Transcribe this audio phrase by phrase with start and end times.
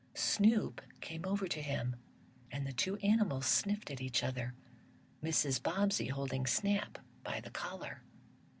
[0.15, 1.95] Snoop came over to him,
[2.51, 4.55] and the two animals sniffed at each other,
[5.21, 5.61] Mrs.
[5.61, 8.01] Bobbsey holding Snap by the collar.